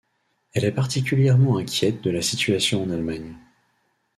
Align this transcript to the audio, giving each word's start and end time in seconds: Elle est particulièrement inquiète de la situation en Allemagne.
Elle 0.53 0.65
est 0.65 0.71
particulièrement 0.71 1.57
inquiète 1.57 2.01
de 2.01 2.09
la 2.09 2.23
situation 2.23 2.81
en 2.81 2.89
Allemagne. 2.89 3.35